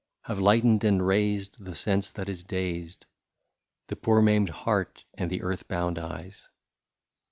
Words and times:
Have 0.23 0.39
lightened 0.39 0.83
and 0.83 1.05
raised 1.05 1.63
the 1.63 1.75
sense 1.75 2.11
that 2.13 2.27
is 2.27 2.41
dazed, 2.41 3.05
The 3.85 3.95
poor 3.95 4.19
maimed 4.19 4.49
heart 4.49 5.05
and 5.13 5.29
the 5.29 5.43
earth 5.43 5.67
bound 5.67 5.99
eyes. 5.99 6.49